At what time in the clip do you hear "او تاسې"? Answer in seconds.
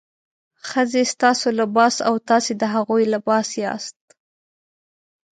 2.07-2.51